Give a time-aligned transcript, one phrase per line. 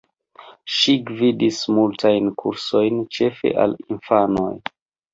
[0.77, 4.53] Ŝi gvidis multajn kursojn, ĉefe al infanoj.